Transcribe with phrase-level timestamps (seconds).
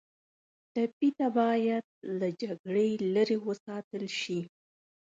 [0.73, 1.85] ټپي ته باید
[2.19, 4.39] له جګړې لرې وساتل شي.